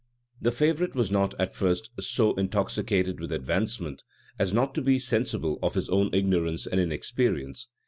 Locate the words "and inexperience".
6.65-7.67